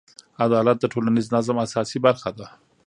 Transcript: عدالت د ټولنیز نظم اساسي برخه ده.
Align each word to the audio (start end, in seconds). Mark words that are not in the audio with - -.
عدالت 0.45 0.77
د 0.79 0.85
ټولنیز 0.93 1.25
نظم 1.35 1.55
اساسي 1.65 1.97
برخه 2.05 2.29
ده. 2.39 2.47